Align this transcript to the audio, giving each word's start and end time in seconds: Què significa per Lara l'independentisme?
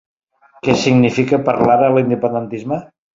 Què 0.67 0.73
significa 0.83 1.39
per 1.49 1.55
Lara 1.71 1.91
l'independentisme? 1.97 2.81